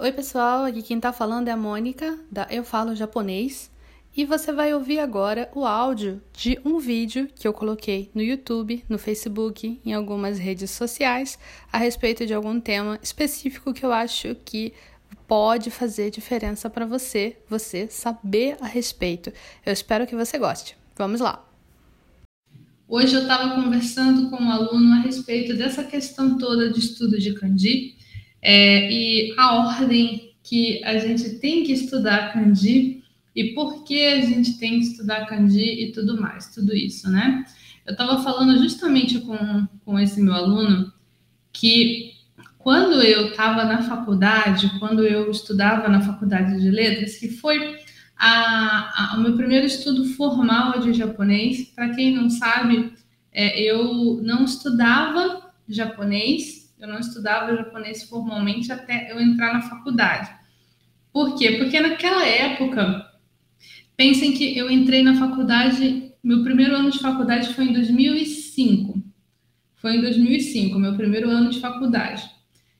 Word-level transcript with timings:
Oi, 0.00 0.12
pessoal, 0.12 0.64
aqui 0.64 0.80
quem 0.80 1.00
tá 1.00 1.12
falando 1.12 1.48
é 1.48 1.50
a 1.50 1.56
Mônica, 1.56 2.16
da 2.30 2.46
Eu 2.48 2.62
Falo 2.62 2.94
Japonês, 2.94 3.68
e 4.16 4.24
você 4.24 4.52
vai 4.52 4.72
ouvir 4.72 5.00
agora 5.00 5.50
o 5.52 5.66
áudio 5.66 6.22
de 6.32 6.56
um 6.64 6.78
vídeo 6.78 7.28
que 7.34 7.48
eu 7.48 7.52
coloquei 7.52 8.08
no 8.14 8.22
YouTube, 8.22 8.84
no 8.88 8.96
Facebook, 8.96 9.80
em 9.84 9.92
algumas 9.92 10.38
redes 10.38 10.70
sociais, 10.70 11.36
a 11.72 11.78
respeito 11.78 12.24
de 12.24 12.32
algum 12.32 12.60
tema 12.60 12.96
específico 13.02 13.74
que 13.74 13.84
eu 13.84 13.92
acho 13.92 14.36
que 14.44 14.72
pode 15.26 15.68
fazer 15.68 16.12
diferença 16.12 16.70
para 16.70 16.86
você, 16.86 17.36
você 17.48 17.88
saber 17.88 18.56
a 18.60 18.68
respeito. 18.68 19.32
Eu 19.66 19.72
espero 19.72 20.06
que 20.06 20.14
você 20.14 20.38
goste. 20.38 20.76
Vamos 20.96 21.20
lá! 21.20 21.44
Hoje 22.86 23.16
eu 23.16 23.22
estava 23.22 23.60
conversando 23.60 24.30
com 24.30 24.36
um 24.36 24.50
aluno 24.52 24.94
a 24.94 25.00
respeito 25.00 25.56
dessa 25.56 25.82
questão 25.82 26.38
toda 26.38 26.70
de 26.70 26.78
estudo 26.78 27.18
de 27.18 27.34
kanji 27.34 27.97
é, 28.40 28.90
e 28.90 29.34
a 29.36 29.54
ordem 29.54 30.34
que 30.42 30.82
a 30.84 30.98
gente 30.98 31.38
tem 31.38 31.64
que 31.64 31.72
estudar 31.72 32.32
kanji 32.32 33.02
e 33.34 33.52
por 33.54 33.84
que 33.84 34.06
a 34.06 34.20
gente 34.20 34.58
tem 34.58 34.80
que 34.80 34.86
estudar 34.86 35.26
kanji 35.26 35.84
e 35.84 35.92
tudo 35.92 36.20
mais, 36.20 36.54
tudo 36.54 36.74
isso, 36.74 37.10
né? 37.10 37.44
Eu 37.86 37.92
estava 37.92 38.22
falando 38.22 38.58
justamente 38.58 39.18
com, 39.20 39.66
com 39.84 39.98
esse 39.98 40.20
meu 40.20 40.34
aluno 40.34 40.92
que 41.52 42.12
quando 42.58 43.00
eu 43.02 43.28
estava 43.28 43.64
na 43.64 43.82
faculdade, 43.82 44.70
quando 44.78 45.04
eu 45.04 45.30
estudava 45.30 45.88
na 45.88 46.00
faculdade 46.00 46.60
de 46.60 46.70
letras, 46.70 47.16
que 47.16 47.28
foi 47.28 47.78
a, 48.16 49.12
a, 49.12 49.16
o 49.16 49.20
meu 49.20 49.36
primeiro 49.36 49.66
estudo 49.66 50.04
formal 50.04 50.80
de 50.80 50.92
japonês, 50.92 51.62
para 51.74 51.90
quem 51.94 52.14
não 52.14 52.28
sabe, 52.28 52.92
é, 53.32 53.60
eu 53.62 54.20
não 54.22 54.44
estudava 54.44 55.50
japonês, 55.68 56.57
eu 56.80 56.88
não 56.88 56.98
estudava 56.98 57.56
japonês 57.56 58.04
formalmente 58.04 58.72
até 58.72 59.10
eu 59.10 59.20
entrar 59.20 59.52
na 59.52 59.62
faculdade. 59.62 60.30
Por 61.12 61.36
quê? 61.36 61.52
Porque 61.52 61.80
naquela 61.80 62.26
época, 62.26 63.04
pensem 63.96 64.32
que 64.32 64.56
eu 64.56 64.70
entrei 64.70 65.02
na 65.02 65.16
faculdade, 65.18 66.12
meu 66.22 66.42
primeiro 66.42 66.76
ano 66.76 66.90
de 66.90 66.98
faculdade 66.98 67.52
foi 67.54 67.64
em 67.64 67.72
2005. 67.72 69.02
Foi 69.76 69.96
em 69.96 70.00
2005, 70.00 70.78
meu 70.78 70.96
primeiro 70.96 71.30
ano 71.30 71.50
de 71.50 71.60
faculdade. 71.60 72.28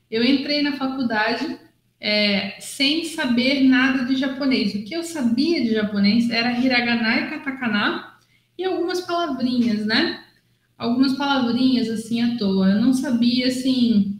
Eu 0.09 0.23
entrei 0.23 0.61
na 0.61 0.73
faculdade 0.73 1.59
é, 1.99 2.57
sem 2.59 3.05
saber 3.05 3.63
nada 3.63 4.05
de 4.05 4.15
japonês. 4.15 4.73
O 4.73 4.83
que 4.83 4.95
eu 4.95 5.03
sabia 5.03 5.61
de 5.61 5.73
japonês 5.73 6.29
era 6.29 6.57
hiragana 6.59 7.19
e 7.19 7.29
katakana 7.29 8.13
e 8.57 8.63
algumas 8.63 9.01
palavrinhas, 9.01 9.85
né? 9.85 10.23
Algumas 10.79 11.13
palavrinhas 11.17 11.89
assim 11.89 12.21
à 12.21 12.37
toa. 12.37 12.69
Eu 12.69 12.81
não 12.81 12.93
sabia 12.93 13.47
assim 13.47 14.17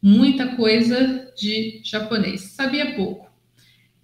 muita 0.00 0.54
coisa 0.54 1.32
de 1.36 1.80
japonês, 1.84 2.52
sabia 2.52 2.94
pouco. 2.94 3.28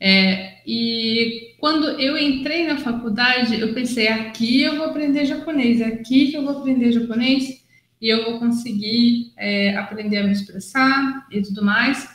É, 0.00 0.58
e 0.66 1.54
quando 1.60 1.88
eu 2.00 2.18
entrei 2.18 2.66
na 2.66 2.78
faculdade, 2.78 3.60
eu 3.60 3.72
pensei: 3.72 4.08
aqui 4.08 4.62
eu 4.62 4.76
vou 4.76 4.86
aprender 4.86 5.24
japonês, 5.24 5.80
é 5.80 5.86
aqui 5.86 6.32
que 6.32 6.36
eu 6.36 6.42
vou 6.42 6.58
aprender 6.58 6.90
japonês 6.90 7.64
e 8.02 8.08
eu 8.08 8.24
vou 8.24 8.40
conseguir 8.40 9.32
é, 9.36 9.76
aprender 9.76 10.18
a 10.18 10.24
me 10.24 10.32
expressar 10.32 11.26
e 11.30 11.40
tudo 11.42 11.64
mais. 11.64 12.08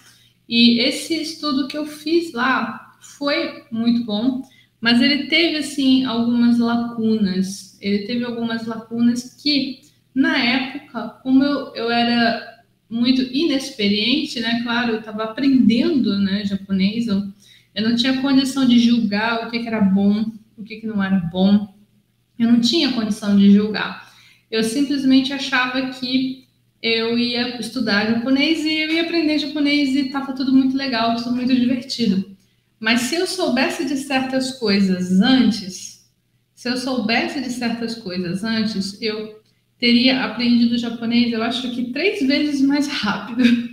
E 0.48 0.82
esse 0.82 1.16
estudo 1.22 1.70
que 1.70 1.78
eu 1.78 1.86
fiz 1.86 2.34
lá 2.34 2.98
foi 3.00 3.64
muito 3.72 4.04
bom, 4.04 4.42
mas 4.82 5.02
ele 5.02 5.26
teve 5.26 5.58
assim 5.58 6.06
algumas 6.06 6.58
lacunas. 6.58 7.78
Ele 7.82 8.06
teve 8.06 8.24
algumas 8.24 8.66
lacunas 8.66 9.36
que 9.42 9.82
na 10.14 10.38
época, 10.38 11.10
como 11.22 11.44
eu, 11.44 11.76
eu 11.76 11.92
era 11.92 12.60
muito 12.90 13.22
inexperiente, 13.22 14.40
né? 14.40 14.62
Claro, 14.64 14.94
eu 14.94 15.00
estava 15.00 15.24
aprendendo, 15.24 16.18
né, 16.18 16.44
japonês. 16.46 17.08
Eu, 17.08 17.24
eu 17.76 17.90
não 17.90 17.96
tinha 17.96 18.22
condição 18.22 18.66
de 18.66 18.80
julgar 18.80 19.46
o 19.46 19.52
que, 19.52 19.60
que 19.60 19.68
era 19.68 19.82
bom, 19.82 20.26
o 20.58 20.64
que, 20.64 20.78
que 20.78 20.88
não 20.88 21.04
era 21.04 21.18
bom. 21.18 21.74
Eu 22.38 22.52
não 22.52 22.60
tinha 22.60 22.94
condição 22.94 23.38
de 23.38 23.52
julgar. 23.52 24.10
Eu 24.50 24.64
simplesmente 24.64 25.32
achava 25.32 25.90
que 25.92 26.48
eu 26.82 27.18
ia 27.18 27.60
estudar 27.60 28.08
japonês 28.08 28.64
e 28.64 28.80
eu 28.80 28.92
ia 28.92 29.04
aprender 29.04 29.38
japonês 29.38 29.90
e 29.90 30.08
estava 30.08 30.34
tudo 30.34 30.54
muito 30.54 30.76
legal, 30.76 31.16
tudo 31.16 31.36
muito 31.36 31.54
divertido. 31.54 32.38
Mas 32.80 33.02
se 33.02 33.16
eu 33.16 33.28
soubesse 33.28 33.86
de 33.86 33.98
certas 33.98 34.54
coisas 34.54 35.20
antes, 35.20 36.10
se 36.56 36.70
eu 36.70 36.78
soubesse 36.78 37.42
de 37.42 37.50
certas 37.52 37.96
coisas 37.96 38.44
antes, 38.44 39.02
eu 39.02 39.42
teria 39.78 40.24
aprendido 40.24 40.78
japonês, 40.78 41.32
eu 41.32 41.44
acho 41.44 41.72
que 41.72 41.92
três 41.92 42.26
vezes 42.26 42.62
mais 42.62 42.88
rápido. 42.88 43.44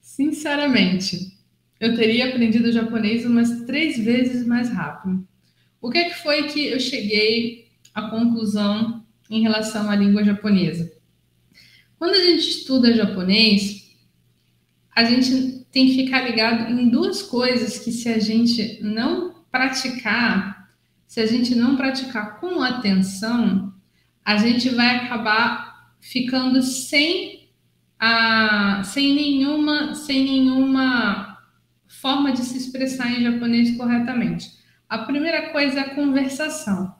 Sinceramente, 0.00 1.36
eu 1.78 1.94
teria 1.94 2.28
aprendido 2.28 2.72
japonês 2.72 3.24
umas 3.24 3.64
três 3.64 3.98
vezes 3.98 4.46
mais 4.46 4.70
rápido. 4.70 5.26
O 5.80 5.90
que, 5.90 5.98
é 5.98 6.10
que 6.10 6.22
foi 6.22 6.44
que 6.44 6.66
eu 6.66 6.80
cheguei 6.80 7.66
à 7.94 8.10
conclusão 8.10 9.06
em 9.30 9.42
relação 9.42 9.90
à 9.90 9.96
língua 9.96 10.22
japonesa. 10.22 10.92
Quando 11.98 12.14
a 12.14 12.20
gente 12.20 12.48
estuda 12.48 12.94
japonês, 12.94 13.96
a 14.94 15.04
gente 15.04 15.55
tem 15.76 15.88
que 15.88 16.06
ficar 16.06 16.22
ligado 16.22 16.72
em 16.72 16.88
duas 16.88 17.20
coisas 17.20 17.78
que 17.78 17.92
se 17.92 18.08
a 18.08 18.18
gente 18.18 18.78
não 18.82 19.44
praticar, 19.52 20.70
se 21.06 21.20
a 21.20 21.26
gente 21.26 21.54
não 21.54 21.76
praticar 21.76 22.40
com 22.40 22.62
atenção, 22.62 23.74
a 24.24 24.38
gente 24.38 24.70
vai 24.70 24.96
acabar 24.96 25.92
ficando 26.00 26.62
sem 26.62 27.50
a 28.00 28.82
sem 28.84 29.14
nenhuma 29.14 29.94
sem 29.94 30.24
nenhuma 30.24 31.36
forma 31.86 32.32
de 32.32 32.40
se 32.40 32.56
expressar 32.56 33.12
em 33.12 33.22
japonês 33.22 33.76
corretamente. 33.76 34.52
A 34.88 35.00
primeira 35.00 35.50
coisa 35.50 35.80
é 35.80 35.82
a 35.82 35.94
conversação. 35.94 36.94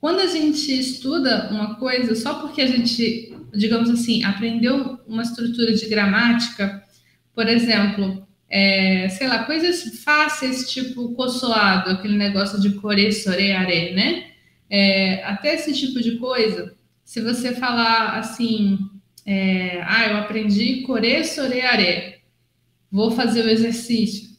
Quando 0.00 0.18
a 0.18 0.26
gente 0.26 0.76
estuda 0.76 1.48
uma 1.52 1.76
coisa 1.76 2.16
só 2.16 2.40
porque 2.40 2.60
a 2.60 2.66
gente, 2.66 3.32
digamos 3.54 3.88
assim, 3.88 4.24
aprendeu 4.24 4.98
uma 5.06 5.22
estrutura 5.22 5.72
de 5.72 5.86
gramática, 5.86 6.82
por 7.34 7.48
exemplo, 7.48 8.26
é, 8.48 9.08
sei 9.08 9.26
lá, 9.26 9.44
coisas 9.44 10.02
fáceis, 10.04 10.70
tipo 10.70 11.14
coçoado, 11.14 11.90
aquele 11.90 12.16
negócio 12.16 12.60
de 12.60 12.72
core, 12.74 13.12
sore, 13.12 13.52
are, 13.52 13.94
né? 13.94 14.30
É, 14.70 15.24
até 15.24 15.54
esse 15.54 15.72
tipo 15.72 16.00
de 16.00 16.18
coisa, 16.18 16.74
se 17.04 17.20
você 17.20 17.54
falar 17.54 18.18
assim, 18.18 18.78
é, 19.26 19.82
ah, 19.84 20.08
eu 20.08 20.16
aprendi 20.18 20.82
core, 20.82 21.24
sore, 21.24 21.60
are, 21.62 22.20
vou 22.90 23.10
fazer 23.10 23.44
o 23.44 23.50
exercício. 23.50 24.34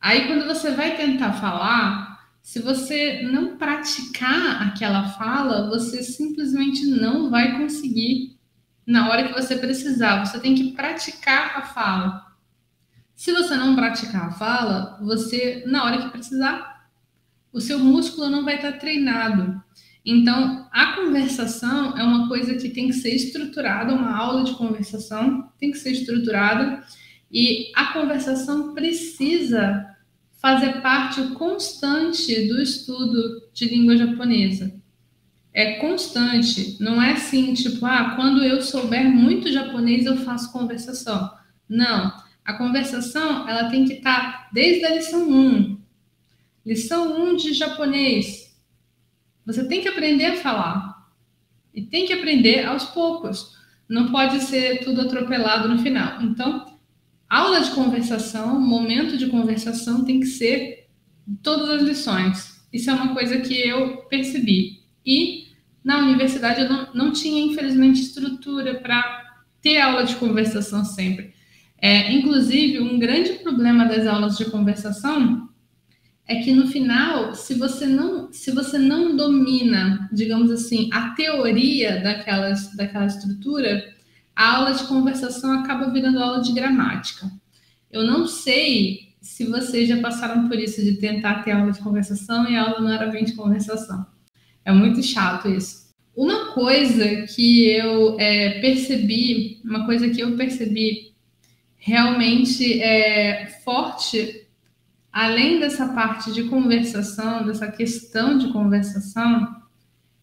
Aí, 0.00 0.26
quando 0.26 0.46
você 0.46 0.72
vai 0.72 0.96
tentar 0.96 1.32
falar, 1.34 2.08
se 2.42 2.60
você 2.60 3.22
não 3.22 3.56
praticar 3.56 4.68
aquela 4.68 5.10
fala, 5.10 5.68
você 5.68 6.02
simplesmente 6.02 6.86
não 6.86 7.30
vai 7.30 7.58
conseguir 7.58 8.37
na 8.88 9.10
hora 9.10 9.28
que 9.28 9.34
você 9.34 9.54
precisar. 9.54 10.24
Você 10.24 10.40
tem 10.40 10.54
que 10.54 10.72
praticar 10.72 11.58
a 11.58 11.62
fala. 11.62 12.26
Se 13.14 13.30
você 13.32 13.54
não 13.54 13.76
praticar 13.76 14.28
a 14.28 14.32
fala, 14.32 14.98
você, 15.02 15.62
na 15.66 15.84
hora 15.84 15.98
que 16.00 16.08
precisar, 16.08 16.88
o 17.52 17.60
seu 17.60 17.78
músculo 17.78 18.30
não 18.30 18.46
vai 18.46 18.56
estar 18.56 18.72
treinado. 18.72 19.62
Então, 20.02 20.66
a 20.72 20.94
conversação 20.94 21.98
é 21.98 22.02
uma 22.02 22.28
coisa 22.28 22.54
que 22.54 22.70
tem 22.70 22.86
que 22.86 22.94
ser 22.94 23.14
estruturada, 23.14 23.92
uma 23.92 24.16
aula 24.16 24.42
de 24.42 24.54
conversação 24.54 25.52
tem 25.58 25.70
que 25.70 25.76
ser 25.76 25.90
estruturada, 25.90 26.82
e 27.30 27.70
a 27.76 27.92
conversação 27.92 28.72
precisa 28.72 29.86
fazer 30.40 30.80
parte 30.80 31.20
constante 31.34 32.48
do 32.48 32.62
estudo 32.62 33.50
de 33.52 33.68
língua 33.68 33.98
japonesa. 33.98 34.80
É 35.58 35.72
constante, 35.80 36.76
não 36.78 37.02
é 37.02 37.14
assim, 37.14 37.52
tipo, 37.52 37.84
ah, 37.84 38.12
quando 38.14 38.44
eu 38.44 38.62
souber 38.62 39.04
muito 39.04 39.50
japonês 39.50 40.06
eu 40.06 40.16
faço 40.18 40.52
conversação. 40.52 41.32
Não, 41.68 42.12
a 42.44 42.52
conversação 42.52 43.48
ela 43.48 43.68
tem 43.68 43.84
que 43.84 43.94
estar 43.94 44.50
desde 44.52 44.84
a 44.84 44.94
lição 44.94 45.28
1. 45.28 45.80
Lição 46.64 47.20
1 47.32 47.34
de 47.34 47.54
japonês. 47.54 48.56
Você 49.44 49.66
tem 49.66 49.82
que 49.82 49.88
aprender 49.88 50.26
a 50.26 50.36
falar. 50.36 51.08
E 51.74 51.82
tem 51.82 52.06
que 52.06 52.12
aprender 52.12 52.64
aos 52.64 52.84
poucos. 52.84 53.56
Não 53.88 54.12
pode 54.12 54.40
ser 54.42 54.84
tudo 54.84 55.00
atropelado 55.00 55.68
no 55.68 55.80
final. 55.80 56.22
Então, 56.22 56.78
Aula 57.28 57.60
de 57.62 57.72
conversação, 57.72 58.60
momento 58.60 59.18
de 59.18 59.26
conversação 59.26 60.04
tem 60.04 60.20
que 60.20 60.26
ser 60.26 60.86
todas 61.42 61.68
as 61.68 61.82
lições. 61.82 62.62
Isso 62.72 62.88
é 62.88 62.94
uma 62.94 63.12
coisa 63.12 63.40
que 63.40 63.54
eu 63.54 64.02
percebi. 64.02 64.84
E 65.04 65.47
na 65.88 66.00
universidade 66.00 66.60
eu 66.60 66.68
não, 66.68 66.88
não 66.92 67.12
tinha, 67.12 67.42
infelizmente, 67.42 68.02
estrutura 68.02 68.74
para 68.74 69.38
ter 69.62 69.80
aula 69.80 70.04
de 70.04 70.16
conversação 70.16 70.84
sempre. 70.84 71.32
É, 71.80 72.12
inclusive, 72.12 72.78
um 72.78 72.98
grande 72.98 73.32
problema 73.42 73.86
das 73.86 74.06
aulas 74.06 74.36
de 74.36 74.44
conversação 74.50 75.48
é 76.26 76.42
que 76.42 76.52
no 76.52 76.66
final, 76.66 77.34
se 77.34 77.54
você 77.54 77.86
não, 77.86 78.30
se 78.30 78.50
você 78.50 78.76
não 78.76 79.16
domina, 79.16 80.10
digamos 80.12 80.50
assim, 80.50 80.90
a 80.92 81.12
teoria 81.14 82.02
daquelas, 82.02 82.76
daquela 82.76 83.06
estrutura, 83.06 83.82
a 84.36 84.56
aula 84.56 84.72
de 84.72 84.84
conversação 84.84 85.58
acaba 85.58 85.90
virando 85.90 86.22
aula 86.22 86.42
de 86.42 86.52
gramática. 86.52 87.32
Eu 87.90 88.04
não 88.04 88.26
sei 88.26 89.14
se 89.22 89.46
vocês 89.46 89.88
já 89.88 89.98
passaram 90.02 90.48
por 90.48 90.58
isso 90.58 90.82
de 90.84 90.98
tentar 90.98 91.44
ter 91.44 91.52
aula 91.52 91.72
de 91.72 91.80
conversação 91.80 92.46
e 92.46 92.56
a 92.56 92.64
aula 92.64 92.80
não 92.82 92.92
era 92.92 93.06
bem 93.06 93.24
de 93.24 93.32
conversação. 93.32 94.17
É 94.68 94.72
muito 94.72 95.02
chato 95.02 95.48
isso. 95.48 95.88
Uma 96.14 96.52
coisa 96.52 97.22
que 97.22 97.70
eu 97.70 98.20
é, 98.20 98.60
percebi, 98.60 99.62
uma 99.64 99.86
coisa 99.86 100.10
que 100.10 100.20
eu 100.20 100.36
percebi 100.36 101.14
realmente 101.78 102.78
é, 102.82 103.46
forte, 103.64 104.46
além 105.10 105.58
dessa 105.58 105.88
parte 105.94 106.30
de 106.34 106.42
conversação, 106.50 107.46
dessa 107.46 107.72
questão 107.72 108.36
de 108.36 108.52
conversação, 108.52 109.56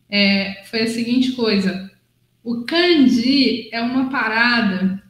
é, 0.08 0.64
foi 0.66 0.84
a 0.84 0.88
seguinte 0.90 1.32
coisa. 1.32 1.92
O 2.44 2.66
kanji 2.66 3.68
é 3.74 3.82
uma 3.82 4.12
parada 4.12 5.04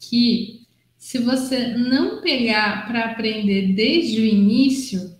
que, 0.00 0.62
se 0.98 1.18
você 1.18 1.68
não 1.68 2.20
pegar 2.20 2.88
para 2.88 3.12
aprender 3.12 3.74
desde 3.74 4.20
o 4.20 4.24
início, 4.24 5.15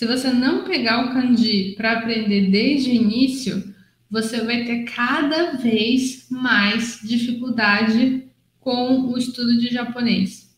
se 0.00 0.06
você 0.06 0.32
não 0.32 0.64
pegar 0.64 1.04
o 1.04 1.12
kanji 1.12 1.74
para 1.76 1.92
aprender 1.92 2.50
desde 2.50 2.88
o 2.88 2.94
início, 2.94 3.74
você 4.10 4.40
vai 4.40 4.64
ter 4.64 4.84
cada 4.84 5.58
vez 5.58 6.26
mais 6.30 7.00
dificuldade 7.04 8.24
com 8.58 9.12
o 9.12 9.18
estudo 9.18 9.58
de 9.58 9.68
japonês. 9.68 10.56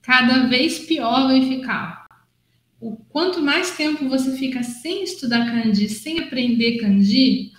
Cada 0.00 0.46
vez 0.46 0.78
pior 0.78 1.26
vai 1.28 1.46
ficar. 1.46 2.06
O 2.80 2.96
quanto 2.96 3.42
mais 3.42 3.76
tempo 3.76 4.08
você 4.08 4.38
fica 4.38 4.62
sem 4.62 5.04
estudar 5.04 5.50
kanji, 5.50 5.90
sem 5.90 6.20
aprender 6.20 6.78
kanji, 6.78 7.52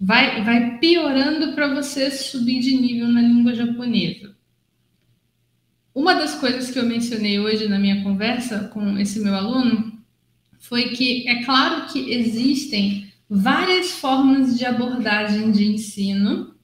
vai, 0.00 0.42
vai 0.42 0.78
piorando 0.78 1.52
para 1.52 1.74
você 1.74 2.10
subir 2.10 2.60
de 2.60 2.74
nível 2.78 3.08
na 3.08 3.20
língua 3.20 3.54
japonesa. 3.54 4.34
Uma 5.94 6.14
das 6.14 6.34
coisas 6.36 6.70
que 6.70 6.78
eu 6.78 6.86
mencionei 6.86 7.38
hoje 7.38 7.68
na 7.68 7.78
minha 7.78 8.02
conversa 8.02 8.70
com 8.72 8.98
esse 8.98 9.20
meu 9.20 9.34
aluno 9.34 9.85
foi 10.58 10.90
que 10.90 11.28
é 11.28 11.44
claro 11.44 11.86
que 11.92 12.12
existem 12.12 13.12
várias 13.28 13.92
formas 13.92 14.58
de 14.58 14.64
abordagem 14.64 15.50
de 15.50 15.66
ensino, 15.66 16.54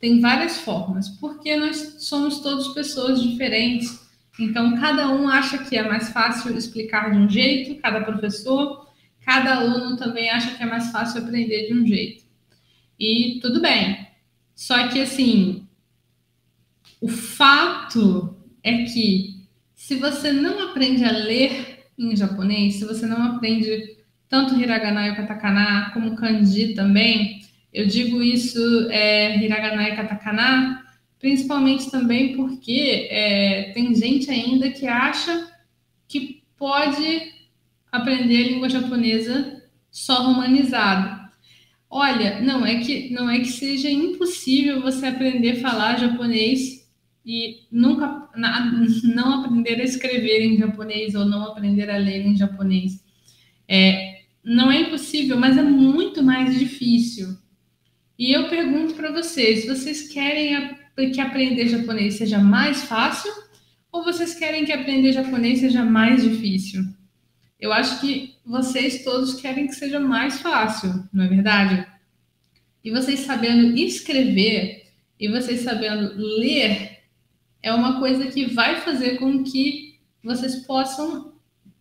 tem 0.00 0.20
várias 0.20 0.58
formas, 0.58 1.08
porque 1.08 1.56
nós 1.56 1.96
somos 2.00 2.40
todos 2.40 2.74
pessoas 2.74 3.22
diferentes. 3.22 4.00
Então, 4.38 4.76
cada 4.80 5.08
um 5.08 5.28
acha 5.28 5.58
que 5.58 5.76
é 5.76 5.82
mais 5.86 6.08
fácil 6.10 6.56
explicar 6.56 7.12
de 7.12 7.18
um 7.18 7.28
jeito, 7.28 7.80
cada 7.80 8.00
professor, 8.00 8.88
cada 9.24 9.54
aluno 9.54 9.96
também 9.96 10.28
acha 10.28 10.56
que 10.56 10.62
é 10.62 10.66
mais 10.66 10.90
fácil 10.90 11.22
aprender 11.22 11.68
de 11.68 11.74
um 11.74 11.86
jeito. 11.86 12.24
E 12.98 13.38
tudo 13.40 13.60
bem. 13.60 14.08
Só 14.54 14.88
que, 14.88 15.00
assim, 15.00 15.66
o 17.00 17.08
fato 17.08 18.36
é 18.62 18.84
que 18.84 19.46
se 19.74 19.96
você 19.96 20.32
não 20.32 20.68
aprende 20.68 21.04
a 21.04 21.12
ler 21.12 21.71
em 21.98 22.16
japonês, 22.16 22.76
se 22.76 22.84
você 22.84 23.06
não 23.06 23.22
aprende 23.22 23.96
tanto 24.28 24.58
hiragana 24.58 25.08
e 25.08 25.16
katakana 25.16 25.90
como 25.92 26.16
kanji 26.16 26.74
também, 26.74 27.42
eu 27.72 27.86
digo 27.86 28.22
isso 28.22 28.88
é, 28.90 29.42
hiragana 29.42 29.88
e 29.88 29.96
katakana, 29.96 30.84
principalmente 31.18 31.90
também 31.90 32.34
porque 32.36 33.08
é, 33.10 33.72
tem 33.74 33.94
gente 33.94 34.30
ainda 34.30 34.70
que 34.70 34.86
acha 34.86 35.48
que 36.08 36.42
pode 36.56 37.32
aprender 37.90 38.44
a 38.44 38.48
língua 38.48 38.68
japonesa 38.68 39.62
só 39.90 40.22
romanizado. 40.22 41.22
Olha, 41.88 42.40
não 42.40 42.64
é 42.64 42.80
que 42.80 43.10
não 43.12 43.28
é 43.28 43.38
que 43.40 43.48
seja 43.48 43.90
impossível 43.90 44.80
você 44.80 45.06
aprender 45.06 45.58
a 45.58 45.60
falar 45.60 45.98
japonês 45.98 46.81
e 47.24 47.66
nunca 47.70 48.28
não 48.34 49.40
aprender 49.40 49.80
a 49.80 49.84
escrever 49.84 50.44
em 50.44 50.58
japonês 50.58 51.14
ou 51.14 51.24
não 51.24 51.44
aprender 51.44 51.88
a 51.88 51.96
ler 51.96 52.26
em 52.26 52.36
japonês. 52.36 53.02
É, 53.68 54.22
não 54.44 54.70
é 54.70 54.80
impossível, 54.80 55.36
mas 55.38 55.56
é 55.56 55.62
muito 55.62 56.22
mais 56.22 56.58
difícil. 56.58 57.36
E 58.18 58.32
eu 58.32 58.48
pergunto 58.48 58.94
para 58.94 59.12
vocês: 59.12 59.66
vocês 59.66 60.08
querem 60.08 60.76
que 61.12 61.20
aprender 61.20 61.68
japonês 61.68 62.14
seja 62.14 62.38
mais 62.38 62.82
fácil 62.84 63.32
ou 63.90 64.04
vocês 64.04 64.34
querem 64.34 64.64
que 64.64 64.72
aprender 64.72 65.12
japonês 65.12 65.60
seja 65.60 65.84
mais 65.84 66.24
difícil? 66.24 66.82
Eu 67.60 67.72
acho 67.72 68.00
que 68.00 68.34
vocês 68.44 69.04
todos 69.04 69.40
querem 69.40 69.68
que 69.68 69.74
seja 69.74 70.00
mais 70.00 70.40
fácil, 70.40 71.08
não 71.12 71.24
é 71.24 71.28
verdade? 71.28 71.86
E 72.84 72.90
vocês 72.90 73.20
sabendo 73.20 73.76
escrever 73.76 74.82
e 75.18 75.28
vocês 75.28 75.60
sabendo 75.60 76.12
ler 76.16 77.01
é 77.62 77.72
uma 77.72 77.98
coisa 77.98 78.26
que 78.26 78.46
vai 78.46 78.80
fazer 78.80 79.18
com 79.18 79.44
que 79.44 79.98
vocês 80.22 80.66
possam 80.66 81.32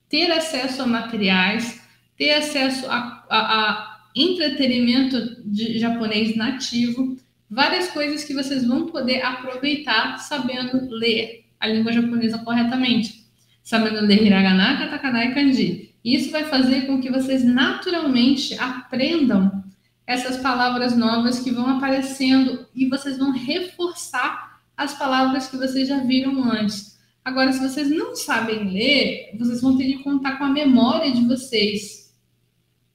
ter 0.08 0.32
acesso 0.32 0.82
a 0.82 0.88
materiais, 0.88 1.82
ter 2.18 2.34
acesso 2.34 2.86
a, 2.88 3.26
a, 3.30 3.40
a 3.40 4.02
entretenimento 4.16 5.42
de 5.44 5.80
japonês 5.80 6.36
nativo, 6.36 7.18
várias 7.50 7.90
coisas 7.90 8.24
que 8.24 8.34
vocês 8.34 8.66
vão 8.66 8.88
poder 8.88 9.22
aproveitar 9.22 10.18
sabendo 10.18 10.90
ler 10.90 11.46
a 11.60 11.68
língua 11.68 11.94
japonesa 11.94 12.40
corretamente, 12.40 13.26
sabendo 13.64 14.02
ler 14.02 14.24
hiragana, 14.24 14.78
katakana 14.78 15.26
e 15.26 15.34
kanji. 15.34 15.96
Isso 16.04 16.32
vai 16.32 16.46
fazer 16.46 16.88
com 16.88 17.00
que 17.00 17.12
vocês 17.12 17.44
naturalmente 17.44 18.58
aprendam 18.60 19.64
essas 20.06 20.38
palavras 20.38 20.98
novas 20.98 21.40
que 21.40 21.52
vão 21.52 21.68
aparecendo 21.78 22.68
e 22.76 22.88
vocês 22.90 23.18
vão 23.18 23.32
reforçar 23.32 24.51
as 24.82 24.98
palavras 24.98 25.48
que 25.48 25.58
vocês 25.58 25.88
já 25.88 26.00
viram 26.00 26.44
antes. 26.44 27.00
Agora, 27.24 27.54
se 27.54 27.60
vocês 27.60 27.90
não 27.90 28.16
sabem 28.16 28.72
ler, 28.72 29.30
vocês 29.38 29.62
vão 29.62 29.78
ter 29.78 29.86
que 29.86 30.04
contar 30.04 30.38
com 30.38 30.46
a 30.46 30.50
memória 30.50 31.12
de 31.12 31.24
vocês. 31.26 32.16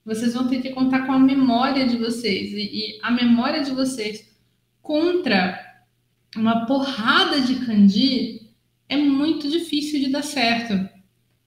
Vocês 0.04 0.34
vão 0.34 0.48
ter 0.48 0.60
que 0.60 0.70
contar 0.70 1.06
com 1.06 1.12
a 1.12 1.18
memória 1.18 1.86
de 1.86 1.96
vocês. 1.96 2.52
E, 2.52 2.96
e 2.96 2.98
a 3.02 3.10
memória 3.10 3.62
de 3.62 3.70
vocês 3.70 4.28
contra 4.82 5.64
uma 6.34 6.66
porrada 6.66 7.40
de 7.40 7.64
kanji 7.64 8.50
é 8.88 8.96
muito 8.96 9.48
difícil 9.48 10.00
de 10.00 10.10
dar 10.10 10.22
certo. 10.22 10.88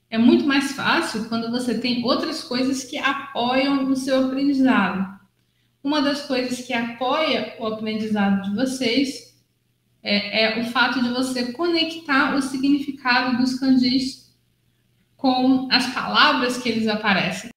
É 0.10 0.18
muito 0.18 0.46
mais 0.46 0.72
fácil 0.72 1.28
quando 1.28 1.52
você 1.52 1.78
tem 1.78 2.04
outras 2.04 2.44
coisas 2.44 2.84
que 2.86 2.98
apoiam 2.98 3.90
o 3.90 3.96
seu 3.96 4.26
aprendizado. 4.26 5.20
Uma 5.84 6.02
das 6.02 6.22
coisas 6.22 6.66
que 6.66 6.74
apoia 6.74 7.56
o 7.60 7.68
aprendizado 7.68 8.42
de 8.44 8.56
vocês 8.56 9.29
é, 10.10 10.44
é, 10.44 10.60
o 10.60 10.66
fato 10.72 11.04
de 11.04 11.10
você 11.10 11.52
conectar 11.54 12.36
o 12.36 12.42
significado 12.42 13.38
dos 13.38 13.60
kanjis 13.60 14.34
com 15.16 15.68
as 15.72 15.94
palavras 15.94 16.58
que 16.58 16.68
eles 16.68 16.88
aparecem. 16.88 17.52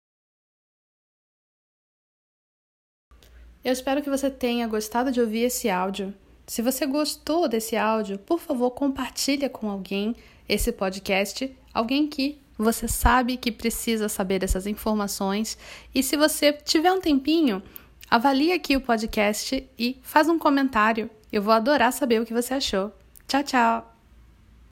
Eu 3.64 3.72
espero 3.72 4.02
que 4.02 4.10
você 4.10 4.30
tenha 4.30 4.66
gostado 4.66 5.10
de 5.10 5.20
ouvir 5.20 5.44
esse 5.44 5.70
áudio. 5.70 6.12
Se 6.46 6.60
você 6.60 6.84
gostou 6.84 7.48
desse 7.48 7.74
áudio, 7.74 8.18
por 8.18 8.38
favor, 8.38 8.72
compartilhe 8.72 9.48
com 9.48 9.70
alguém 9.70 10.14
esse 10.46 10.72
podcast, 10.72 11.50
alguém 11.72 12.06
que 12.06 12.38
você 12.58 12.86
sabe 12.86 13.38
que 13.38 13.50
precisa 13.50 14.10
saber 14.10 14.40
dessas 14.40 14.66
informações. 14.66 15.56
E 15.94 16.02
se 16.02 16.18
você 16.18 16.52
tiver 16.52 16.92
um 16.92 17.00
tempinho, 17.00 17.62
avalie 18.10 18.52
aqui 18.52 18.76
o 18.76 18.80
podcast 18.80 19.66
e 19.78 19.98
faz 20.02 20.28
um 20.28 20.38
comentário 20.38 21.08
eu 21.32 21.42
vou 21.42 21.52
adorar 21.52 21.92
saber 21.92 22.20
o 22.20 22.26
que 22.26 22.34
você 22.34 22.54
achou. 22.54 22.92
Tchau, 23.26 23.42
tchau! 23.42 23.91